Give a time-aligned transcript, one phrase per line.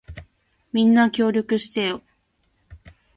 [0.73, 2.01] みんな、協力してよ。